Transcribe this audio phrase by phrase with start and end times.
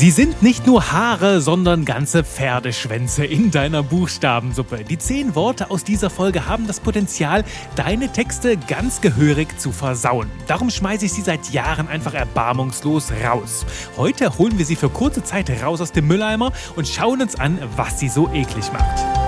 [0.00, 4.82] Sie sind nicht nur Haare, sondern ganze Pferdeschwänze in deiner Buchstabensuppe.
[4.82, 7.44] Die zehn Worte aus dieser Folge haben das Potenzial,
[7.76, 10.30] deine Texte ganz gehörig zu versauen.
[10.46, 13.66] Darum schmeiße ich sie seit Jahren einfach erbarmungslos raus.
[13.98, 17.58] Heute holen wir sie für kurze Zeit raus aus dem Mülleimer und schauen uns an,
[17.76, 19.19] was sie so eklig macht.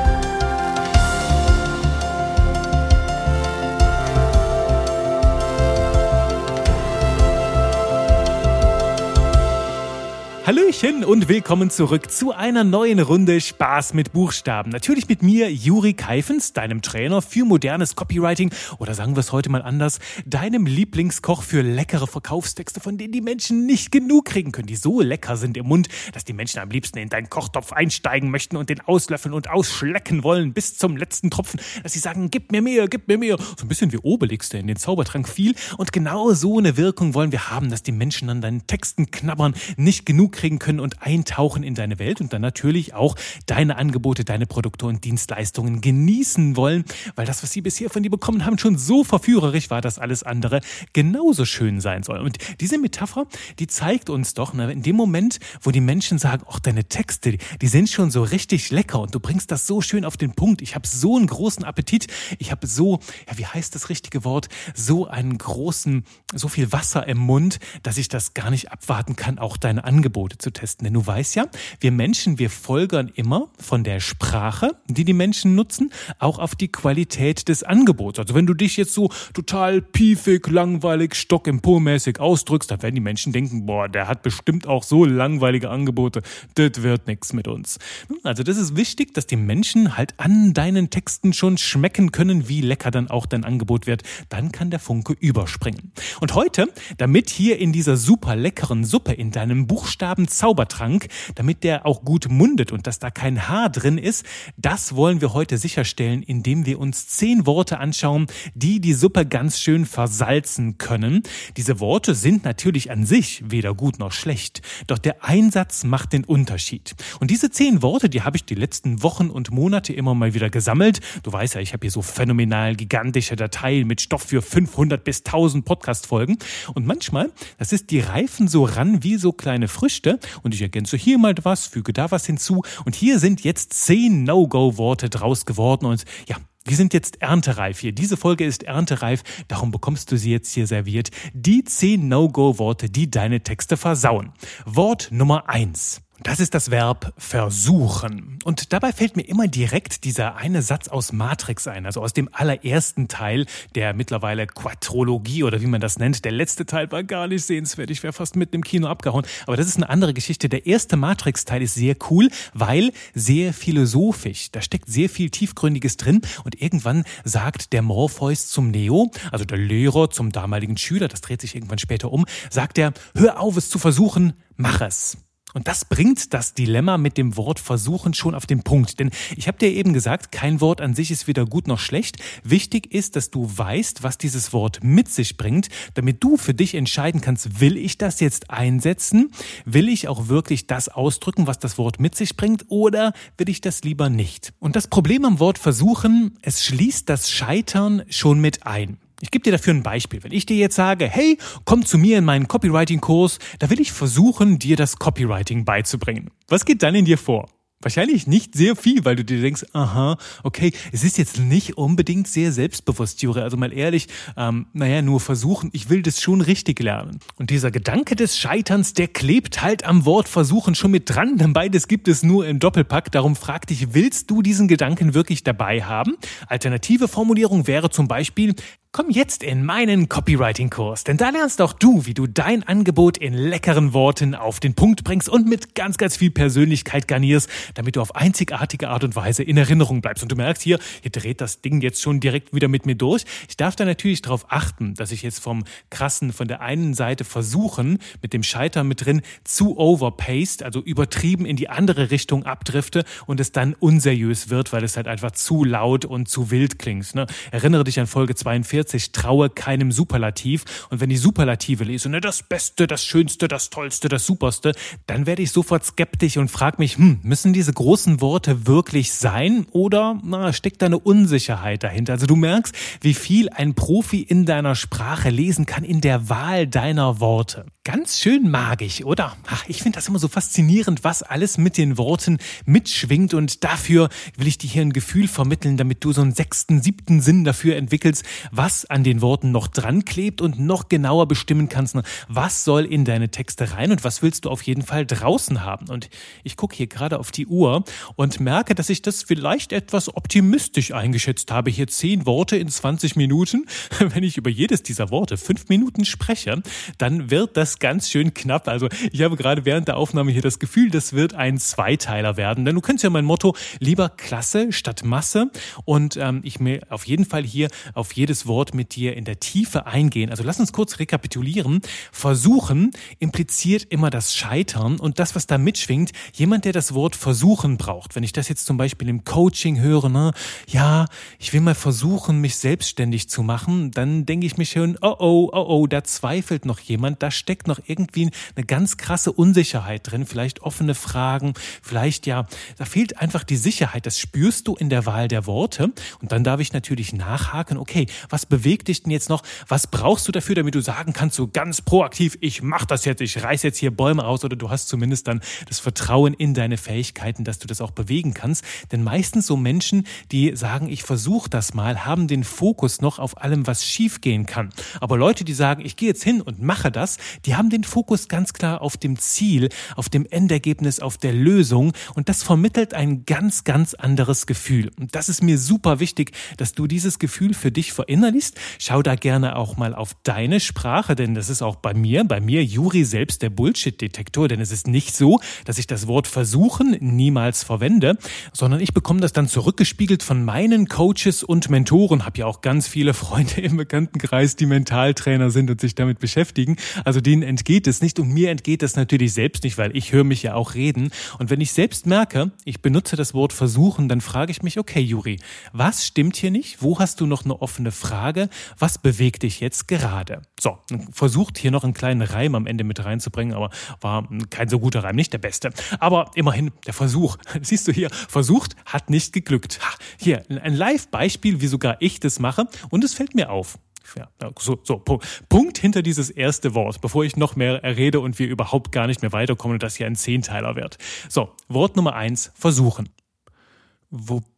[10.52, 14.70] Hallöchen und willkommen zurück zu einer neuen Runde Spaß mit Buchstaben.
[14.70, 19.48] Natürlich mit mir, Juri Keifens, deinem Trainer für modernes Copywriting oder sagen wir es heute
[19.48, 24.66] mal anders, deinem Lieblingskoch für leckere Verkaufstexte, von denen die Menschen nicht genug kriegen können,
[24.66, 28.30] die so lecker sind im Mund, dass die Menschen am liebsten in deinen Kochtopf einsteigen
[28.30, 32.52] möchten und den auslöffeln und ausschlecken wollen bis zum letzten Tropfen, dass sie sagen, gib
[32.52, 33.38] mir mehr, gib mir mehr.
[33.38, 35.54] So ein bisschen wie Obelix, der in den Zaubertrank fiel.
[35.78, 39.54] Und genau so eine Wirkung wollen wir haben, dass die Menschen an deinen Texten knabbern,
[39.78, 43.14] nicht genug kriegen können und eintauchen in deine Welt und dann natürlich auch
[43.46, 48.10] deine Angebote, deine Produkte und Dienstleistungen genießen wollen, weil das, was sie bisher von dir
[48.10, 50.60] bekommen haben, schon so verführerisch war, dass alles andere
[50.94, 52.18] genauso schön sein soll.
[52.18, 53.28] Und diese Metapher,
[53.60, 57.38] die zeigt uns doch, ne, in dem Moment, wo die Menschen sagen, ach, deine Texte,
[57.60, 60.60] die sind schon so richtig lecker und du bringst das so schön auf den Punkt.
[60.60, 62.08] Ich habe so einen großen Appetit.
[62.40, 62.98] Ich habe so,
[63.28, 64.48] ja, wie heißt das richtige Wort?
[64.74, 66.04] So einen großen,
[66.34, 70.31] so viel Wasser im Mund, dass ich das gar nicht abwarten kann, auch deine Angebote
[70.32, 70.84] Angebote zu testen.
[70.84, 71.46] Denn du weißt ja,
[71.80, 76.68] wir Menschen, wir folgern immer von der Sprache, die die Menschen nutzen, auch auf die
[76.68, 78.18] Qualität des Angebots.
[78.18, 83.00] Also wenn du dich jetzt so total piefig, langweilig, stock mäßig ausdrückst, dann werden die
[83.00, 86.22] Menschen denken, boah, der hat bestimmt auch so langweilige Angebote,
[86.54, 87.78] das wird nichts mit uns.
[88.22, 92.60] Also das ist wichtig, dass die Menschen halt an deinen Texten schon schmecken können, wie
[92.60, 94.02] lecker dann auch dein Angebot wird.
[94.28, 95.92] Dann kann der Funke überspringen.
[96.20, 101.64] Und heute, damit hier in dieser super leckeren Suppe in deinem Buchstaben Buchstaben Zaubertrank, damit
[101.64, 104.26] der auch gut mundet und dass da kein Haar drin ist.
[104.58, 109.60] Das wollen wir heute sicherstellen, indem wir uns zehn Worte anschauen, die die Suppe ganz
[109.60, 111.22] schön versalzen können.
[111.56, 116.24] Diese Worte sind natürlich an sich weder gut noch schlecht, doch der Einsatz macht den
[116.24, 116.94] Unterschied.
[117.20, 120.50] Und diese zehn Worte, die habe ich die letzten Wochen und Monate immer mal wieder
[120.50, 121.00] gesammelt.
[121.22, 125.20] Du weißt ja, ich habe hier so phänomenal gigantische Dateien mit Stoff für 500 bis
[125.20, 126.36] 1000 Podcast-Folgen.
[126.74, 130.18] Und manchmal, das ist, die reifen so ran wie so kleine Früchte möchte.
[130.42, 132.62] Und ich ergänze hier mal was, füge da was hinzu.
[132.84, 135.86] Und hier sind jetzt zehn No-Go-Worte draus geworden.
[135.86, 136.36] Und ja,
[136.68, 137.92] die sind jetzt erntereif hier.
[137.92, 141.10] Diese Folge ist erntereif, darum bekommst du sie jetzt hier serviert.
[141.32, 144.32] Die zehn No-Go-Worte, die deine Texte versauen.
[144.64, 146.02] Wort Nummer eins.
[146.24, 148.38] Das ist das Verb versuchen.
[148.44, 152.28] Und dabei fällt mir immer direkt dieser eine Satz aus Matrix ein, also aus dem
[152.30, 156.24] allerersten Teil der mittlerweile Quadrologie oder wie man das nennt.
[156.24, 157.90] Der letzte Teil war gar nicht sehenswert.
[157.90, 159.26] Ich wäre fast mitten im Kino abgehauen.
[159.46, 160.48] Aber das ist eine andere Geschichte.
[160.48, 164.52] Der erste Matrix-Teil ist sehr cool, weil sehr philosophisch.
[164.52, 166.20] Da steckt sehr viel Tiefgründiges drin.
[166.44, 171.40] Und irgendwann sagt der Morpheus zum Neo, also der Lehrer zum damaligen Schüler, das dreht
[171.40, 175.18] sich irgendwann später um, sagt er, hör auf es zu versuchen, mach es.
[175.54, 178.98] Und das bringt das Dilemma mit dem Wort versuchen schon auf den Punkt.
[178.98, 182.16] Denn ich habe dir eben gesagt, kein Wort an sich ist weder gut noch schlecht.
[182.42, 186.74] Wichtig ist, dass du weißt, was dieses Wort mit sich bringt, damit du für dich
[186.74, 189.30] entscheiden kannst, will ich das jetzt einsetzen?
[189.64, 192.64] Will ich auch wirklich das ausdrücken, was das Wort mit sich bringt?
[192.68, 194.52] Oder will ich das lieber nicht?
[194.58, 198.98] Und das Problem am Wort versuchen, es schließt das Scheitern schon mit ein.
[199.22, 200.24] Ich gebe dir dafür ein Beispiel.
[200.24, 203.92] Wenn ich dir jetzt sage, hey, komm zu mir in meinen Copywriting-Kurs, da will ich
[203.92, 206.32] versuchen, dir das Copywriting beizubringen.
[206.48, 207.48] Was geht dann in dir vor?
[207.82, 212.26] Wahrscheinlich nicht sehr viel, weil du dir denkst, aha, okay, es ist jetzt nicht unbedingt
[212.26, 213.44] sehr selbstbewusst, Jure.
[213.44, 217.18] Also mal ehrlich, ähm, naja, nur versuchen, ich will das schon richtig lernen.
[217.36, 221.52] Und dieser Gedanke des Scheiterns, der klebt halt am Wort versuchen schon mit dran, denn
[221.52, 223.10] beides gibt es nur im Doppelpack.
[223.12, 226.16] Darum frag dich, willst du diesen Gedanken wirklich dabei haben?
[226.48, 228.54] Alternative Formulierung wäre zum Beispiel,
[228.94, 233.32] Komm jetzt in meinen Copywriting-Kurs, denn da lernst auch du, wie du dein Angebot in
[233.32, 238.02] leckeren Worten auf den Punkt bringst und mit ganz, ganz viel Persönlichkeit garnierst, damit du
[238.02, 240.22] auf einzigartige Art und Weise in Erinnerung bleibst.
[240.22, 243.24] Und du merkst hier, hier dreht das Ding jetzt schon direkt wieder mit mir durch.
[243.48, 247.24] Ich darf da natürlich darauf achten, dass ich jetzt vom krassen, von der einen Seite
[247.24, 253.06] versuchen, mit dem Scheitern mit drin, zu overpaced, also übertrieben in die andere Richtung abdrifte
[253.24, 257.14] und es dann unseriös wird, weil es halt einfach zu laut und zu wild klingt.
[257.14, 257.26] Ne?
[257.52, 260.64] Erinnere dich an Folge 42 46, traue keinem Superlativ.
[260.90, 264.74] Und wenn ich Superlative lese, ne, das Beste, das Schönste, das Tollste, das Superste,
[265.06, 269.66] dann werde ich sofort skeptisch und frage mich, hm, müssen diese großen Worte wirklich sein
[269.70, 272.14] oder na, steckt da eine Unsicherheit dahinter?
[272.14, 276.66] Also du merkst, wie viel ein Profi in deiner Sprache lesen kann in der Wahl
[276.66, 277.66] deiner Worte.
[277.84, 279.36] Ganz schön magisch, oder?
[279.48, 284.08] Ach, ich finde das immer so faszinierend, was alles mit den Worten mitschwingt und dafür
[284.36, 287.74] will ich dir hier ein Gefühl vermitteln, damit du so einen sechsten, siebten Sinn dafür
[287.74, 292.62] entwickelst, was an den Worten noch dran klebt und noch genauer bestimmen kannst, ne, was
[292.62, 295.88] soll in deine Texte rein und was willst du auf jeden Fall draußen haben.
[295.88, 296.08] Und
[296.44, 297.82] ich gucke hier gerade auf die Uhr
[298.14, 301.68] und merke, dass ich das vielleicht etwas optimistisch eingeschätzt habe.
[301.68, 303.66] Hier zehn Worte in 20 Minuten.
[303.98, 306.62] Wenn ich über jedes dieser Worte fünf Minuten spreche,
[306.98, 308.68] dann wird das ganz schön knapp.
[308.68, 312.64] Also ich habe gerade während der Aufnahme hier das Gefühl, das wird ein Zweiteiler werden.
[312.64, 315.50] Denn du kennst ja mein Motto, lieber Klasse statt Masse.
[315.84, 319.40] Und ähm, ich mir auf jeden Fall hier auf jedes Wort mit dir in der
[319.40, 320.30] Tiefe eingehen.
[320.30, 321.80] Also lass uns kurz rekapitulieren.
[322.10, 327.76] Versuchen impliziert immer das Scheitern und das, was da mitschwingt, jemand, der das Wort versuchen
[327.76, 328.14] braucht.
[328.14, 330.32] Wenn ich das jetzt zum Beispiel im Coaching höre, ne,
[330.66, 331.06] ja,
[331.38, 335.50] ich will mal versuchen, mich selbstständig zu machen, dann denke ich mir schon, oh oh,
[335.52, 340.26] oh oh, da zweifelt noch jemand, da steckt noch irgendwie eine ganz krasse Unsicherheit drin,
[340.26, 342.46] vielleicht offene Fragen, vielleicht ja,
[342.78, 345.92] da fehlt einfach die Sicherheit, das spürst du in der Wahl der Worte.
[346.20, 350.28] Und dann darf ich natürlich nachhaken, okay, was bewegt dich denn jetzt noch, was brauchst
[350.28, 353.62] du dafür, damit du sagen kannst, so ganz proaktiv, ich mach das jetzt, ich reiß
[353.62, 357.58] jetzt hier Bäume aus oder du hast zumindest dann das Vertrauen in deine Fähigkeiten, dass
[357.58, 362.04] du das auch bewegen kannst, denn meistens so Menschen, die sagen, ich versuche das mal,
[362.04, 364.70] haben den Fokus noch auf allem, was schiefgehen kann.
[365.00, 368.28] Aber Leute, die sagen, ich gehe jetzt hin und mache das, die haben den Fokus
[368.28, 373.24] ganz klar auf dem Ziel, auf dem Endergebnis, auf der Lösung und das vermittelt ein
[373.24, 374.90] ganz, ganz anderes Gefühl.
[374.98, 378.58] Und das ist mir super wichtig, dass du dieses Gefühl für dich verinnerlichst.
[378.78, 382.40] Schau da gerne auch mal auf deine Sprache, denn das ist auch bei mir, bei
[382.40, 386.96] mir Juri selbst der Bullshit-Detektor, denn es ist nicht so, dass ich das Wort versuchen
[387.00, 388.16] niemals verwende,
[388.52, 392.24] sondern ich bekomme das dann zurückgespiegelt von meinen Coaches und Mentoren.
[392.24, 396.76] Hab ja auch ganz viele Freunde im Bekanntenkreis, die Mentaltrainer sind und sich damit beschäftigen.
[397.04, 400.24] Also denen entgeht es nicht und mir entgeht es natürlich selbst nicht, weil ich höre
[400.24, 401.10] mich ja auch reden.
[401.38, 405.00] Und wenn ich selbst merke, ich benutze das Wort versuchen, dann frage ich mich, okay,
[405.00, 405.38] Juri,
[405.72, 406.82] was stimmt hier nicht?
[406.82, 408.48] Wo hast du noch eine offene Frage?
[408.78, 410.42] Was bewegt dich jetzt gerade?
[410.60, 410.78] So,
[411.12, 415.04] versucht hier noch einen kleinen Reim am Ende mit reinzubringen, aber war kein so guter
[415.04, 415.70] Reim, nicht der beste.
[415.98, 417.36] Aber immerhin der Versuch.
[417.62, 419.80] Siehst du hier, versucht, hat nicht geglückt.
[420.18, 423.78] Hier, ein Live-Beispiel, wie sogar ich das mache und es fällt mir auf.
[424.16, 424.28] Ja,
[424.58, 425.02] so, so,
[425.48, 429.22] Punkt hinter dieses erste Wort, bevor ich noch mehr rede und wir überhaupt gar nicht
[429.22, 430.98] mehr weiterkommen und das hier ein Zehnteiler wird.
[431.28, 433.08] So, Wort Nummer eins, versuchen.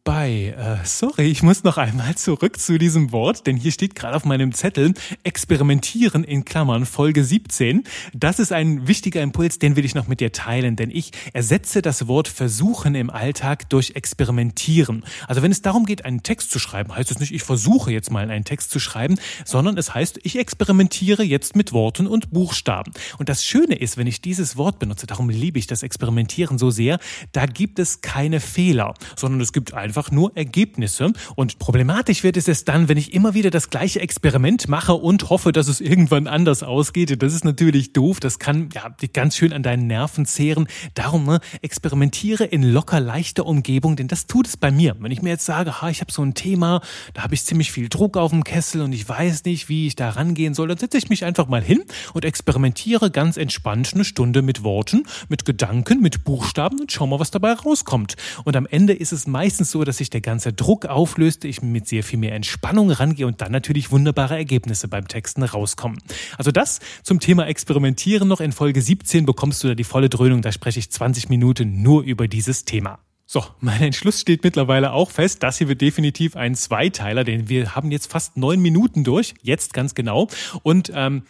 [0.07, 4.15] Wobei, äh, sorry, ich muss noch einmal zurück zu diesem Wort, denn hier steht gerade
[4.15, 4.93] auf meinem Zettel
[5.23, 7.83] experimentieren in Klammern Folge 17.
[8.13, 11.81] Das ist ein wichtiger Impuls, den will ich noch mit dir teilen, denn ich ersetze
[11.81, 15.03] das Wort versuchen im Alltag durch experimentieren.
[15.27, 18.11] Also wenn es darum geht, einen Text zu schreiben, heißt es nicht, ich versuche jetzt
[18.11, 22.93] mal einen Text zu schreiben, sondern es heißt, ich experimentiere jetzt mit Worten und Buchstaben.
[23.17, 26.69] Und das Schöne ist, wenn ich dieses Wort benutze, darum liebe ich das Experimentieren so
[26.69, 26.99] sehr,
[27.31, 31.11] da gibt es keine Fehler, sondern es gibt einfach nur Ergebnisse.
[31.35, 35.29] Und problematisch wird es erst dann, wenn ich immer wieder das gleiche Experiment mache und
[35.29, 37.21] hoffe, dass es irgendwann anders ausgeht.
[37.21, 38.19] Das ist natürlich doof.
[38.19, 40.67] Das kann ja ganz schön an deinen Nerven zehren.
[40.93, 44.95] Darum ne, experimentiere in locker leichter Umgebung, denn das tut es bei mir.
[44.99, 46.81] Wenn ich mir jetzt sage, ha, ich habe so ein Thema,
[47.13, 49.95] da habe ich ziemlich viel Druck auf dem Kessel und ich weiß nicht, wie ich
[49.95, 51.83] da rangehen soll, dann setze ich mich einfach mal hin
[52.13, 57.19] und experimentiere ganz entspannt eine Stunde mit Worten, mit Gedanken, mit Buchstaben und schau mal,
[57.19, 58.15] was dabei rauskommt.
[58.43, 61.87] Und am Ende ist es meistens so, dass sich der ganze Druck auflöst, ich mit
[61.87, 65.99] sehr viel mehr Entspannung rangehe und dann natürlich wunderbare Ergebnisse beim Texten rauskommen.
[66.37, 70.41] Also das zum Thema Experimentieren noch in Folge 17 bekommst du da die volle Dröhnung,
[70.41, 72.99] da spreche ich 20 Minuten nur über dieses Thema.
[73.27, 75.41] So, mein Entschluss steht mittlerweile auch fest.
[75.41, 79.73] Das hier wird definitiv ein Zweiteiler, denn wir haben jetzt fast neun Minuten durch, jetzt
[79.73, 80.27] ganz genau.
[80.61, 81.23] Und ähm,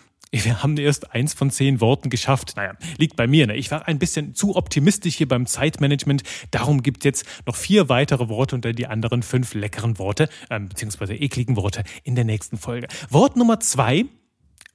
[0.43, 2.53] wir haben erst eins von zehn Worten geschafft.
[2.55, 3.47] Naja, liegt bei mir.
[3.47, 3.55] Ne?
[3.55, 6.23] Ich war ein bisschen zu optimistisch hier beim Zeitmanagement.
[6.51, 10.59] Darum gibt es jetzt noch vier weitere Worte unter die anderen fünf leckeren Worte, äh,
[10.59, 12.87] beziehungsweise ekligen Worte in der nächsten Folge.
[13.09, 14.05] Wort Nummer zwei,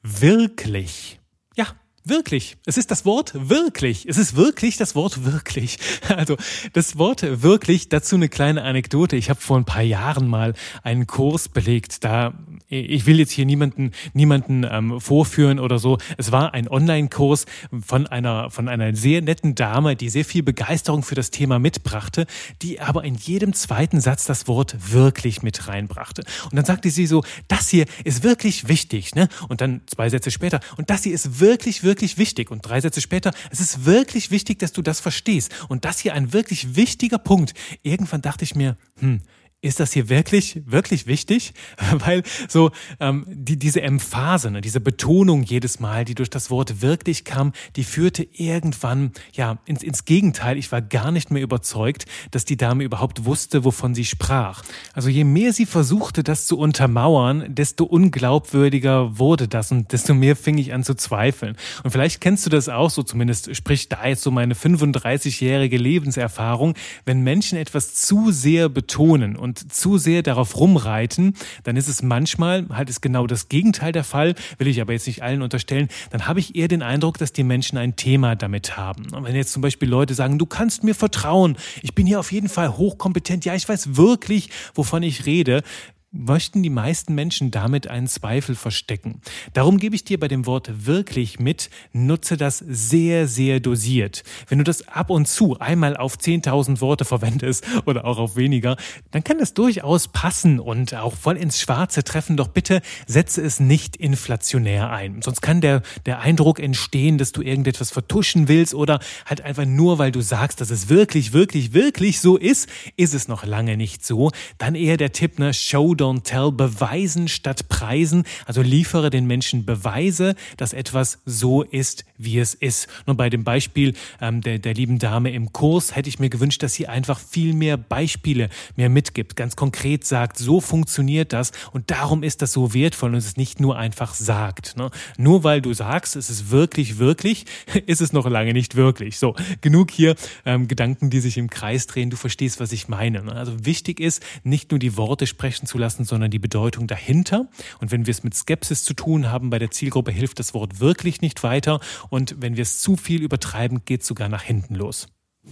[0.02, 1.21] wirklich.
[1.57, 1.67] Ja,
[2.02, 2.57] Wirklich.
[2.64, 4.07] Es ist das Wort wirklich.
[4.09, 5.79] Es ist wirklich das Wort wirklich.
[6.09, 6.37] Also
[6.73, 9.17] das Wort wirklich, dazu eine kleine Anekdote.
[9.17, 12.05] Ich habe vor ein paar Jahren mal einen Kurs belegt.
[12.05, 12.35] Da,
[12.70, 15.98] ich will jetzt hier niemanden, niemanden ähm, vorführen oder so.
[16.16, 17.46] Es war ein Online-Kurs
[17.84, 22.26] von einer, von einer sehr netten Dame, die sehr viel Begeisterung für das Thema mitbrachte,
[22.62, 26.22] die aber in jedem zweiten Satz das Wort wirklich mit reinbrachte.
[26.44, 29.28] Und dann sagte sie so, das hier ist wirklich wichtig, ne?
[29.48, 32.52] Und dann zwei Sätze später, und das hier ist wirklich, wirklich wichtig.
[32.52, 35.50] Und drei Sätze später, es ist wirklich wichtig, dass du das verstehst.
[35.68, 37.54] Und das hier ein wirklich wichtiger Punkt.
[37.82, 39.20] Irgendwann dachte ich mir, hm,
[39.62, 41.52] ist das hier wirklich, wirklich wichtig?
[41.93, 46.81] Weil so ähm, die, diese Emphase, ne, diese Betonung jedes Mal, die durch das Wort
[46.81, 50.57] wirklich kam, die führte irgendwann ja ins, ins Gegenteil.
[50.57, 54.62] Ich war gar nicht mehr überzeugt, dass die Dame überhaupt wusste, wovon sie sprach.
[54.95, 60.37] Also je mehr sie versuchte, das zu untermauern, desto unglaubwürdiger wurde das und desto mehr
[60.37, 61.57] fing ich an zu zweifeln.
[61.85, 66.75] Und vielleicht kennst du das auch so, zumindest spricht da jetzt so meine 35-jährige Lebenserfahrung,
[67.05, 72.02] wenn Menschen etwas zu sehr betonen und und zu sehr darauf rumreiten, dann ist es
[72.02, 75.88] manchmal halt ist genau das Gegenteil der Fall, will ich aber jetzt nicht allen unterstellen,
[76.11, 79.12] dann habe ich eher den Eindruck, dass die Menschen ein Thema damit haben.
[79.12, 82.30] Und wenn jetzt zum Beispiel Leute sagen, du kannst mir vertrauen, ich bin hier auf
[82.30, 85.64] jeden Fall hochkompetent, ja, ich weiß wirklich, wovon ich rede,
[86.12, 89.21] möchten die meisten Menschen damit einen Zweifel verstecken.
[89.52, 94.25] Darum gebe ich dir bei dem Wort wirklich mit, nutze das sehr, sehr dosiert.
[94.49, 98.76] Wenn du das ab und zu einmal auf 10.000 Worte verwendest oder auch auf weniger,
[99.12, 102.37] dann kann das durchaus passen und auch voll ins Schwarze treffen.
[102.37, 105.23] Doch bitte setze es nicht inflationär ein.
[105.23, 109.99] Sonst kann der, der Eindruck entstehen, dass du irgendetwas vertuschen willst oder halt einfach nur,
[109.99, 114.05] weil du sagst, dass es wirklich, wirklich, wirklich so ist, ist es noch lange nicht
[114.05, 114.33] so.
[114.59, 118.25] Dann eher der Tipp, ne, show don't tell, beweisen statt preisen.
[118.47, 122.88] Also liefere den Menschen Beweise, dass etwas so ist, wie es ist.
[123.07, 126.62] Nur bei dem Beispiel ähm, der, der lieben Dame im Kurs hätte ich mir gewünscht,
[126.62, 131.90] dass sie einfach viel mehr Beispiele mir mitgibt, ganz konkret sagt, so funktioniert das und
[131.90, 134.76] darum ist das so wertvoll und es nicht nur einfach sagt.
[134.76, 134.90] Ne?
[135.19, 137.45] Nur weil du sagst, es ist wirklich, wirklich,
[137.87, 139.19] ist es noch lange nicht wirklich.
[139.19, 140.14] So, genug hier
[140.45, 142.11] ähm, Gedanken, die sich im Kreis drehen.
[142.11, 143.23] Du verstehst, was ich meine.
[143.23, 143.33] Ne?
[143.33, 147.49] Also wichtig ist, nicht nur die Worte sprechen zu lassen, lassen, sondern die Bedeutung dahinter.
[147.80, 150.78] Und wenn wir es mit Skepsis zu tun haben bei der Zielgruppe, hilft das Wort
[150.78, 151.80] wirklich nicht weiter.
[152.11, 155.09] Und wenn wir es zu viel übertreiben, geht es sogar nach hinten los.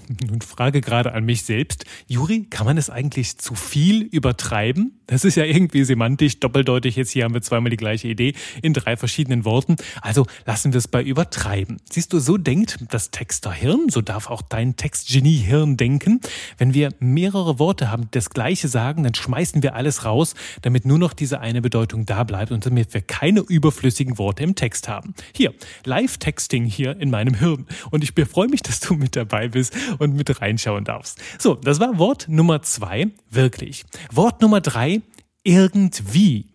[0.28, 4.98] Nun frage gerade an mich selbst, Juri, kann man es eigentlich zu viel übertreiben?
[5.06, 6.96] Das ist ja irgendwie semantisch doppeldeutig.
[6.96, 9.76] Jetzt hier haben wir zweimal die gleiche Idee in drei verschiedenen Worten.
[10.02, 11.78] Also lassen wir es bei übertreiben.
[11.90, 16.20] Siehst du, so denkt das Texterhirn, so darf auch dein Textgeniehirn denken.
[16.58, 20.98] Wenn wir mehrere Worte haben, das gleiche sagen, dann schmeißen wir alles raus, damit nur
[20.98, 25.14] noch diese eine Bedeutung da bleibt und damit wir keine überflüssigen Worte im Text haben.
[25.34, 27.66] Hier, Live-Texting hier in meinem Hirn.
[27.90, 31.18] Und ich freue mich, dass du mit dabei bist und mit reinschauen darfst.
[31.38, 33.84] So, das war Wort Nummer zwei, wirklich.
[34.12, 35.02] Wort Nummer drei,
[35.42, 36.46] irgendwie.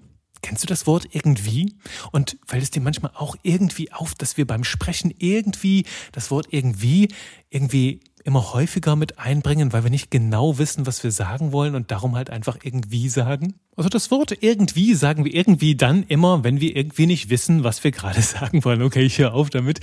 [0.42, 1.74] Kennst du das Wort irgendwie?
[2.12, 6.48] Und fällt es dir manchmal auch irgendwie auf, dass wir beim Sprechen irgendwie das Wort
[6.50, 7.08] irgendwie
[7.50, 11.92] irgendwie immer häufiger mit einbringen, weil wir nicht genau wissen, was wir sagen wollen und
[11.92, 13.56] darum halt einfach irgendwie sagen?
[13.75, 17.84] Also das Wort irgendwie sagen wir irgendwie dann immer, wenn wir irgendwie nicht wissen, was
[17.84, 18.82] wir gerade sagen wollen.
[18.82, 19.80] Okay, ich höre auf damit.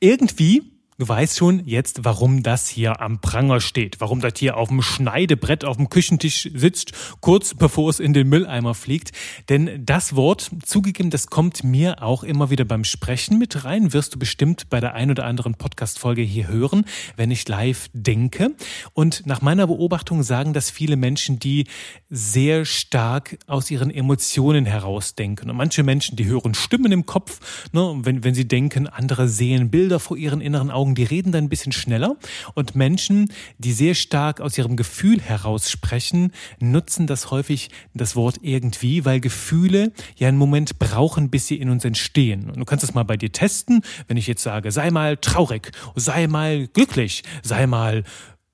[0.00, 4.68] Irgendwie Du weißt schon jetzt, warum das hier am Pranger steht, warum das hier auf
[4.68, 9.12] dem Schneidebrett auf dem Küchentisch sitzt, kurz bevor es in den Mülleimer fliegt.
[9.48, 14.14] Denn das Wort, zugegeben, das kommt mir auch immer wieder beim Sprechen mit rein, wirst
[14.14, 16.84] du bestimmt bei der ein oder anderen Podcast-Folge hier hören,
[17.16, 18.54] wenn ich live denke.
[18.92, 21.64] Und nach meiner Beobachtung sagen das viele Menschen, die
[22.10, 25.48] sehr stark aus ihren Emotionen herausdenken.
[25.48, 29.70] Und manche Menschen, die hören Stimmen im Kopf, ne, wenn, wenn sie denken, andere sehen
[29.70, 32.16] Bilder vor ihren inneren Augen Augen, die reden dann ein bisschen schneller
[32.54, 38.40] und Menschen, die sehr stark aus ihrem Gefühl heraus sprechen, nutzen das häufig das Wort
[38.42, 42.50] irgendwie, weil Gefühle ja einen Moment brauchen, bis sie in uns entstehen.
[42.50, 45.70] Und du kannst es mal bei dir testen, wenn ich jetzt sage, sei mal traurig,
[45.94, 48.02] sei mal glücklich, sei mal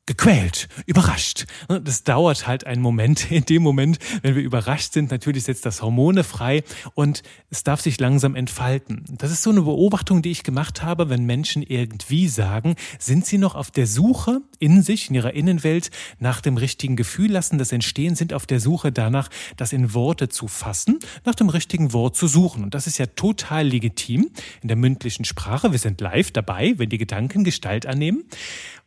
[0.09, 1.45] gequält, überrascht.
[1.69, 3.31] Das dauert halt einen Moment.
[3.31, 7.83] In dem Moment, wenn wir überrascht sind, natürlich setzt das Hormone frei und es darf
[7.83, 9.05] sich langsam entfalten.
[9.11, 13.37] Das ist so eine Beobachtung, die ich gemacht habe, wenn Menschen irgendwie sagen, sind sie
[13.37, 17.71] noch auf der Suche in sich, in ihrer Innenwelt nach dem richtigen Gefühl, lassen das
[17.71, 22.17] entstehen, sind auf der Suche danach, das in Worte zu fassen, nach dem richtigen Wort
[22.17, 22.65] zu suchen.
[22.65, 24.31] Und das ist ja total legitim
[24.63, 25.71] in der mündlichen Sprache.
[25.71, 28.25] Wir sind live dabei, wenn die Gedanken Gestalt annehmen.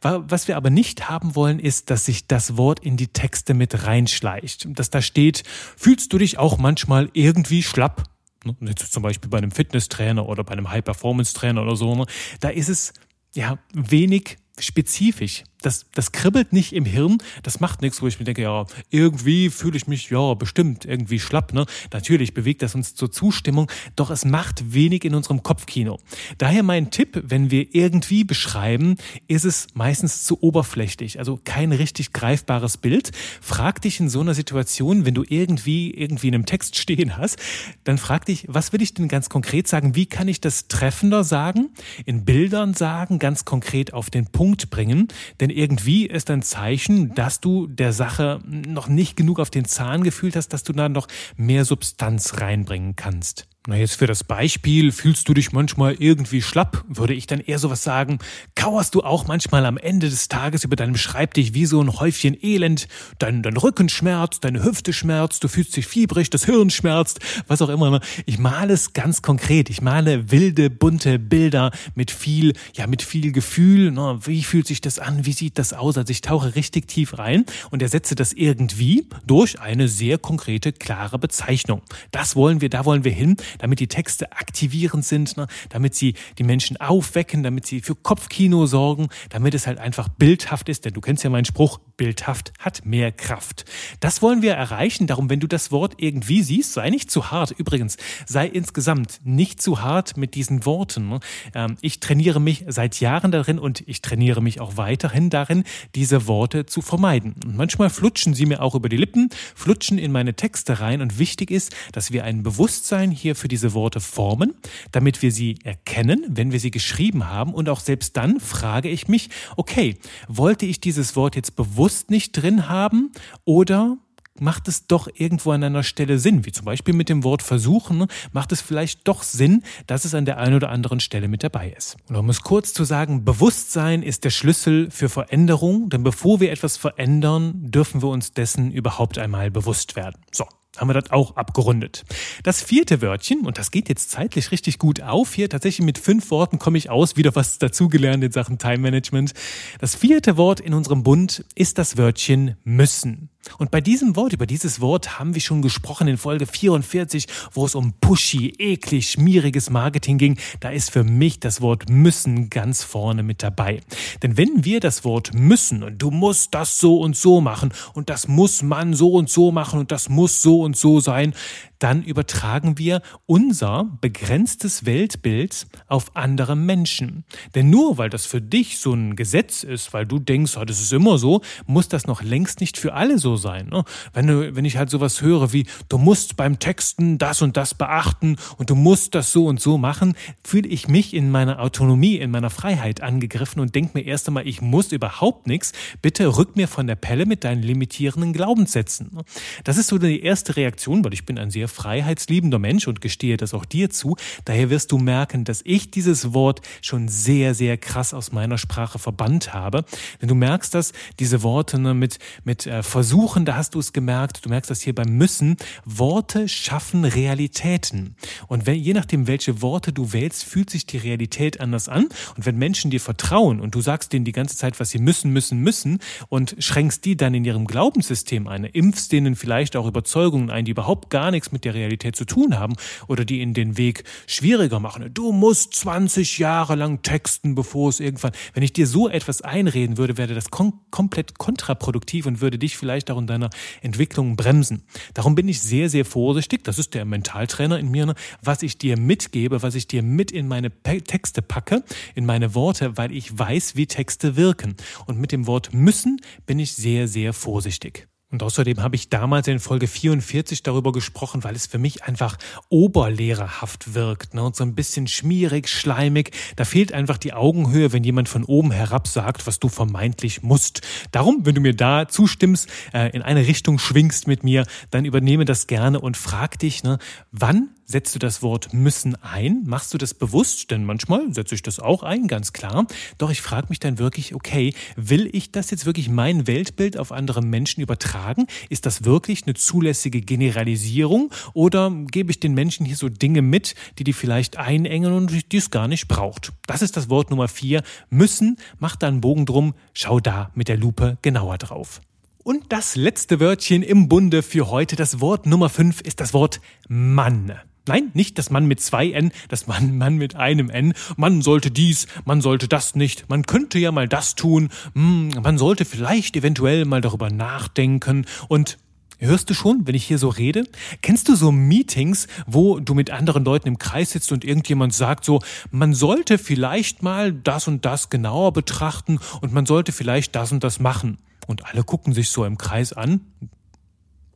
[0.02, 3.86] Was wir aber nicht haben wollen, ist, dass sich das Wort in die Texte mit
[3.86, 4.68] reinschleicht.
[4.78, 5.44] Dass da steht,
[5.78, 8.04] fühlst du dich auch manchmal irgendwie schlapp?
[8.44, 8.76] Ne?
[8.76, 11.96] Zum Beispiel bei einem Fitnesstrainer oder bei einem High-Performance-Trainer oder so.
[11.96, 12.06] Ne?
[12.40, 12.94] Da ist es
[13.36, 18.26] ja wenig spezifisch das, das kribbelt nicht im Hirn, das macht nichts, wo ich mir
[18.26, 21.54] denke, ja, irgendwie fühle ich mich, ja, bestimmt irgendwie schlapp.
[21.54, 21.66] Ne?
[21.92, 26.00] Natürlich bewegt das uns zur Zustimmung, doch es macht wenig in unserem Kopfkino.
[26.38, 28.96] Daher mein Tipp, wenn wir irgendwie beschreiben,
[29.28, 33.12] ist es meistens zu oberflächlich, also kein richtig greifbares Bild.
[33.42, 37.38] Frag dich in so einer Situation, wenn du irgendwie irgendwie in einem Text stehen hast,
[37.84, 39.96] dann frag dich, was will ich denn ganz konkret sagen?
[39.96, 41.70] Wie kann ich das treffender sagen,
[42.06, 45.08] in Bildern sagen, ganz konkret auf den Punkt bringen?
[45.40, 50.04] Denn irgendwie ist ein Zeichen, dass du der Sache noch nicht genug auf den Zahn
[50.04, 53.48] gefühlt hast, dass du da noch mehr Substanz reinbringen kannst.
[53.68, 57.60] Na jetzt für das Beispiel, fühlst du dich manchmal irgendwie schlapp, würde ich dann eher
[57.60, 58.18] sowas sagen,
[58.56, 62.36] kauerst du auch manchmal am Ende des Tages über deinem Schreibtisch wie so ein Häufchen
[62.44, 62.88] Elend,
[63.20, 67.62] dein, dein Rücken schmerzt, deine Hüfte schmerzt, du fühlst dich fiebrig, das Hirn schmerzt, was
[67.62, 68.02] auch immer.
[68.26, 73.32] Ich male es ganz konkret, ich male wilde, bunte Bilder mit viel, ja, mit viel
[73.32, 76.88] Gefühl, na, wie fühlt sich das an, wie sieht das aus, also ich tauche richtig
[76.88, 81.84] tief rein und ersetze das irgendwie durch eine sehr konkrete, klare Bezeichnung.
[82.10, 85.48] Das wollen wir, da wollen wir hin, damit die Texte aktivierend sind, ne?
[85.70, 90.70] damit sie die Menschen aufwecken, damit sie für Kopfkino sorgen, damit es halt einfach bildhaft
[90.70, 90.86] ist.
[90.86, 93.64] Denn du kennst ja meinen Spruch, bildhaft hat mehr Kraft.
[94.00, 95.06] Das wollen wir erreichen.
[95.06, 97.52] Darum, wenn du das Wort irgendwie siehst, sei nicht zu hart.
[97.52, 101.10] Übrigens, sei insgesamt nicht zu hart mit diesen Worten.
[101.10, 101.20] Ne?
[101.54, 106.26] Ähm, ich trainiere mich seit Jahren darin und ich trainiere mich auch weiterhin darin, diese
[106.26, 107.36] Worte zu vermeiden.
[107.46, 111.20] Und manchmal flutschen sie mir auch über die Lippen, flutschen in meine Texte rein und
[111.20, 114.56] wichtig ist, dass wir ein Bewusstsein hier für diese Worte formen,
[114.92, 117.54] damit wir sie erkennen, wenn wir sie geschrieben haben.
[117.54, 122.34] Und auch selbst dann frage ich mich, okay, wollte ich dieses Wort jetzt bewusst nicht
[122.34, 123.12] drin haben
[123.46, 123.98] oder
[124.40, 128.08] macht es doch irgendwo an einer Stelle Sinn, wie zum Beispiel mit dem Wort versuchen,
[128.32, 131.70] macht es vielleicht doch Sinn, dass es an der einen oder anderen Stelle mit dabei
[131.70, 131.98] ist.
[132.10, 136.52] Und um es kurz zu sagen, Bewusstsein ist der Schlüssel für Veränderung, denn bevor wir
[136.52, 140.20] etwas verändern, dürfen wir uns dessen überhaupt einmal bewusst werden.
[140.32, 140.46] So,
[140.78, 142.04] haben wir das auch abgerundet.
[142.44, 146.32] Das vierte Wörtchen, und das geht jetzt zeitlich richtig gut auf, hier tatsächlich mit fünf
[146.32, 149.34] Worten komme ich aus, wieder was dazugelernt in Sachen Time Management.
[149.80, 153.30] Das vierte Wort in unserem Bund ist das Wörtchen müssen.
[153.58, 157.66] Und bei diesem Wort, über dieses Wort haben wir schon gesprochen in Folge 44, wo
[157.66, 160.38] es um pushy, eklig, schmieriges Marketing ging.
[160.60, 163.82] Da ist für mich das Wort müssen ganz vorne mit dabei.
[164.22, 168.10] Denn wenn wir das Wort müssen und du musst das so und so machen und
[168.10, 171.34] das muss man so und so machen und das muss so und so sein,
[171.80, 177.26] dann übertragen wir unser begrenztes Weltbild auf andere Menschen.
[177.56, 180.80] Denn nur weil das für dich so ein Gesetz ist, weil du denkst, oh, das
[180.80, 183.70] ist immer so, muss das noch längst nicht für alle so sein.
[183.70, 183.84] Ne?
[184.14, 187.74] Wenn, du, wenn ich halt sowas höre wie, du musst beim Texten das und das
[187.74, 192.18] beachten und du musst das so und so machen, fühle ich mich in meiner Autonomie,
[192.18, 195.74] in meiner Freiheit angegriffen und denke mir erst einmal, ich muss überhaupt nichts.
[196.02, 199.12] Bitte rück mir von der Pelle mit deinen limitierenden Glaubenssätzen.
[199.14, 199.24] Ne?
[199.64, 203.38] Das ist so die erste Reaktion, weil ich bin ein sehr freiheitsliebender Mensch und gestehe
[203.38, 204.16] das auch dir zu.
[204.46, 209.00] Daher wirst du merken, dass ich dieses Wort schon sehr, sehr krass aus meiner Sprache
[209.00, 209.86] verbannt habe.
[210.22, 212.84] Denn du merkst dass diese Worte ne, mit, mit äh,
[213.22, 215.56] Versuchen, da hast du es gemerkt, du merkst das hier beim Müssen.
[215.86, 218.16] Worte schaffen Realitäten.
[218.48, 222.10] Und wenn, je nachdem, welche Worte du wählst, fühlt sich die Realität anders an.
[222.36, 225.32] Und wenn Menschen dir vertrauen und du sagst denen die ganze Zeit, was sie müssen,
[225.32, 230.50] müssen, müssen und schränkst die dann in ihrem Glaubenssystem ein, impfst denen vielleicht auch Überzeugungen
[230.50, 232.74] ein, die überhaupt gar nichts mit der Realität zu tun haben
[233.08, 235.14] oder die ihnen den Weg schwieriger machen.
[235.14, 238.32] Du musst 20 Jahre lang texten, bevor es irgendwann.
[238.56, 242.78] Wenn ich dir so etwas einreden würde, wäre das kom komplett kontraproduktiv und würde dich
[242.78, 243.50] vielleicht auch in deiner
[243.82, 244.84] Entwicklung bremsen.
[245.14, 246.64] Darum bin ich sehr, sehr vorsichtig.
[246.64, 248.16] Das ist der Mentaltrainer in mir, ne?
[248.42, 251.84] was ich dir mitgebe, was ich dir mit in meine Texte packe,
[252.16, 254.76] in meine Worte, weil ich weiß, wie Texte wirken.
[255.06, 258.08] Und mit dem Wort müssen bin ich sehr, sehr vorsichtig.
[258.32, 262.38] Und außerdem habe ich damals in Folge 44 darüber gesprochen, weil es für mich einfach
[262.70, 264.44] oberlehrerhaft wirkt ne?
[264.44, 266.32] und so ein bisschen schmierig, schleimig.
[266.56, 270.82] Da fehlt einfach die Augenhöhe, wenn jemand von oben herab sagt, was du vermeintlich musst.
[271.12, 275.44] Darum, wenn du mir da zustimmst, äh, in eine Richtung schwingst mit mir, dann übernehme
[275.44, 277.00] das gerne und frag dich, ne,
[277.32, 279.64] wann Setzt du das Wort müssen ein?
[279.66, 280.72] Machst du das bewusst?
[280.72, 282.88] Denn manchmal setze ich das auch ein, ganz klar.
[283.18, 287.12] Doch ich frage mich dann wirklich, okay, will ich das jetzt wirklich mein Weltbild auf
[287.12, 288.48] andere Menschen übertragen?
[288.70, 291.34] Ist das wirklich eine zulässige Generalisierung?
[291.54, 295.58] Oder gebe ich den Menschen hier so Dinge mit, die die vielleicht einengen und die
[295.58, 296.54] es gar nicht braucht?
[296.68, 297.84] Das ist das Wort Nummer vier.
[298.10, 302.00] Müssen, mach da einen Bogen drum, schau da mit der Lupe genauer drauf.
[302.42, 306.62] Und das letzte Wörtchen im Bunde für heute, das Wort Nummer fünf, ist das Wort
[306.88, 307.60] Mann.
[307.88, 310.94] Nein, nicht das Mann mit zwei N, das Mann, Mann mit einem N.
[311.18, 315.58] Man sollte dies, man sollte das nicht, man könnte ja mal das tun, hm, man
[315.58, 318.78] sollte vielleicht eventuell mal darüber nachdenken und
[319.24, 320.64] Hörst du schon, wenn ich hier so rede?
[321.04, 325.26] Kennst du so Meetings, wo du mit anderen Leuten im Kreis sitzt und irgendjemand sagt
[325.26, 330.52] so, man sollte vielleicht mal das und das genauer betrachten und man sollte vielleicht das
[330.52, 331.20] und das machen.
[331.46, 333.22] Und alle gucken sich so im Kreis an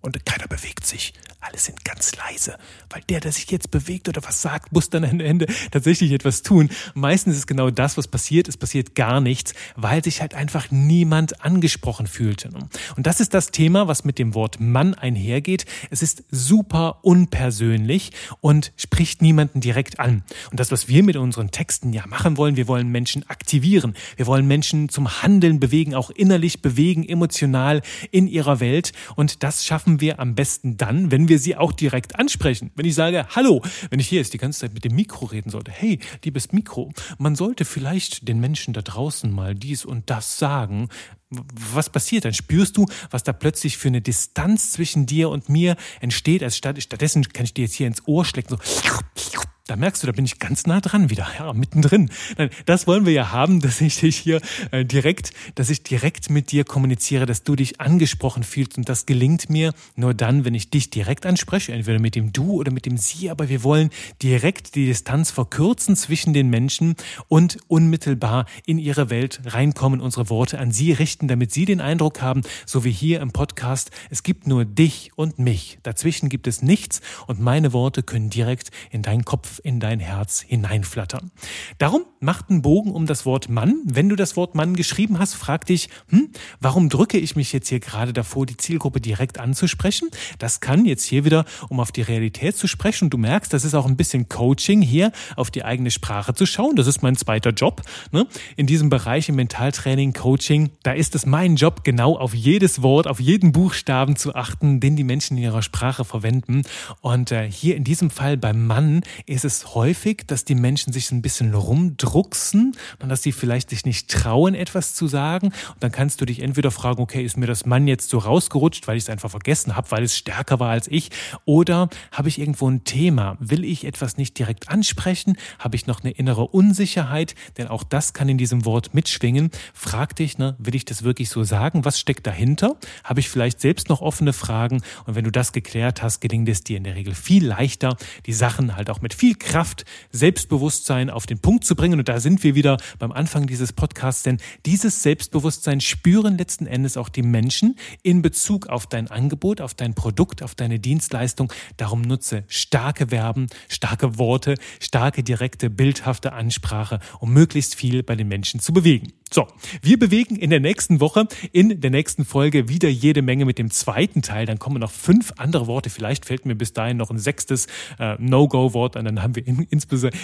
[0.02, 1.16] und keiner bewegt sich.
[1.48, 2.58] Alle sind ganz leise,
[2.90, 6.42] weil der, der sich jetzt bewegt oder was sagt, muss dann am Ende tatsächlich etwas
[6.42, 6.70] tun.
[6.96, 8.48] Meistens ist es genau das, was passiert.
[8.48, 12.50] Es passiert gar nichts, weil sich halt einfach niemand angesprochen fühlte.
[12.96, 15.66] Und das ist das Thema, was mit dem Wort Mann einhergeht.
[15.92, 20.24] Es ist super unpersönlich und spricht niemanden direkt an.
[20.50, 23.96] Und das, was wir mit unseren Texten ja machen wollen, wir wollen Menschen aktivieren.
[24.16, 28.94] Wir wollen Menschen zum Handeln bewegen, auch innerlich bewegen, emotional in ihrer Welt.
[29.16, 32.72] Und das schaffen wir am besten dann, wenn wir wir sie auch direkt ansprechen.
[32.76, 35.50] Wenn ich sage, hallo, wenn ich hier jetzt die ganze Zeit mit dem Mikro reden
[35.50, 40.38] sollte, hey, liebes Mikro, man sollte vielleicht den Menschen da draußen mal dies und das
[40.38, 40.88] sagen.
[41.30, 42.24] Was passiert?
[42.24, 46.42] Dann spürst du, was da plötzlich für eine Distanz zwischen dir und mir entsteht.
[46.42, 50.14] Also stattdessen kann ich dir jetzt hier ins Ohr schlecken, so da merkst du, da
[50.14, 52.12] bin ich ganz nah dran wieder, ja, mittendrin.
[52.38, 56.30] Nein, das wollen wir ja haben, dass ich dich hier äh, direkt, dass ich direkt
[56.30, 58.78] mit dir kommuniziere, dass du dich angesprochen fühlst.
[58.78, 62.54] Und das gelingt mir nur dann, wenn ich dich direkt anspreche, entweder mit dem Du
[62.54, 63.32] oder mit dem Sie.
[63.32, 63.90] Aber wir wollen
[64.22, 66.96] direkt die Distanz verkürzen zwischen den Menschen
[67.28, 72.22] und unmittelbar in ihre Welt reinkommen, unsere Worte an sie richten, damit sie den Eindruck
[72.22, 75.80] haben, so wie hier im Podcast, es gibt nur dich und mich.
[75.84, 80.42] Dazwischen gibt es nichts und meine Worte können direkt in deinen Kopf in dein Herz
[80.42, 81.32] hineinflattern.
[81.78, 83.82] Darum macht einen Bogen um das Wort Mann.
[83.86, 87.70] Wenn du das Wort Mann geschrieben hast, frag dich, hm, warum drücke ich mich jetzt
[87.70, 90.10] hier gerade davor, die Zielgruppe direkt anzusprechen?
[90.40, 93.06] Das kann jetzt hier wieder, um auf die Realität zu sprechen.
[93.06, 96.46] Und du merkst, das ist auch ein bisschen Coaching hier, auf die eigene Sprache zu
[96.46, 96.76] schauen.
[96.76, 97.82] Das ist mein zweiter Job.
[98.12, 98.28] Ne?
[98.56, 103.08] In diesem Bereich im Mentaltraining, Coaching, da ist es mein Job, genau auf jedes Wort,
[103.08, 106.64] auf jeden Buchstaben zu achten, den die Menschen in ihrer Sprache verwenden.
[107.02, 110.92] Und äh, hier in diesem Fall beim Mann ist ist es häufig, dass die Menschen
[110.92, 115.48] sich ein bisschen rumdrucksen und dass sie vielleicht sich nicht trauen, etwas zu sagen.
[115.48, 118.88] Und dann kannst du dich entweder fragen, okay, ist mir das Mann jetzt so rausgerutscht,
[118.88, 121.12] weil ich es einfach vergessen habe, weil es stärker war als ich?
[121.46, 123.38] Oder habe ich irgendwo ein Thema?
[123.40, 125.38] Will ich etwas nicht direkt ansprechen?
[125.60, 127.36] Habe ich noch eine innere Unsicherheit?
[127.58, 129.52] Denn auch das kann in diesem Wort mitschwingen.
[129.74, 131.86] Frag dich, ne, will ich das wirklich so sagen?
[131.86, 132.76] Was steckt dahinter?
[133.04, 134.82] Habe ich vielleicht selbst noch offene Fragen?
[135.06, 138.34] Und wenn du das geklärt hast, gelingt es dir in der Regel viel leichter, die
[138.34, 142.00] Sachen halt auch mit viel Kraft, Selbstbewusstsein auf den Punkt zu bringen.
[142.00, 146.98] Und da sind wir wieder beim Anfang dieses Podcasts, denn dieses Selbstbewusstsein spüren letzten Endes
[146.98, 151.52] auch die Menschen in Bezug auf dein Angebot, auf dein Produkt, auf deine Dienstleistung.
[151.78, 158.28] Darum nutze starke Verben, starke Worte, starke, direkte, bildhafte Ansprache, um möglichst viel bei den
[158.28, 159.14] Menschen zu bewegen.
[159.32, 159.48] So,
[159.82, 163.72] wir bewegen in der nächsten Woche, in der nächsten Folge wieder jede Menge mit dem
[163.72, 164.46] zweiten Teil.
[164.46, 165.90] Dann kommen noch fünf andere Worte.
[165.90, 167.68] Vielleicht fällt mir bis dahin noch ein sechstes
[168.00, 169.04] äh, No-Go-Wort an.
[169.04, 169.68] Dann haben wir in,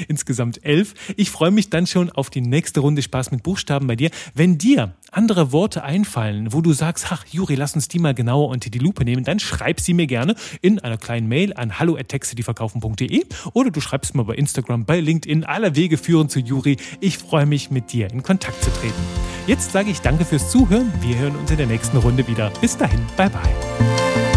[0.08, 0.94] insgesamt elf.
[1.18, 4.10] Ich freue mich dann schon auf die nächste Runde Spaß mit Buchstaben bei dir.
[4.34, 8.48] Wenn dir andere Worte einfallen, wo du sagst, ach Juri, lass uns die mal genauer
[8.50, 13.26] unter die Lupe nehmen, dann schreib sie mir gerne in einer kleinen Mail an hallo@textedieverkaufen.de
[13.54, 15.44] oder du schreibst mir bei Instagram, bei LinkedIn.
[15.44, 16.78] Aller Wege führen zu Juri.
[17.02, 19.02] Ich freue mich, mit dir in Kontakt zu treten.
[19.48, 20.92] Jetzt sage ich danke fürs Zuhören.
[21.02, 22.52] Wir hören uns in der nächsten Runde wieder.
[22.62, 24.31] Bis dahin, bye bye.